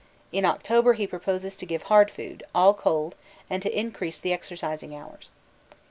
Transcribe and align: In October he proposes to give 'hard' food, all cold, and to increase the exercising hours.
In 0.31 0.45
October 0.45 0.93
he 0.93 1.05
proposes 1.05 1.55
to 1.55 1.63
give 1.67 1.83
'hard' 1.83 2.09
food, 2.09 2.41
all 2.55 2.73
cold, 2.73 3.13
and 3.51 3.61
to 3.61 3.79
increase 3.79 4.17
the 4.17 4.33
exercising 4.33 4.95
hours. 4.95 5.31